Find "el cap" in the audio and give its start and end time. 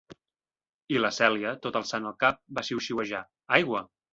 2.13-2.43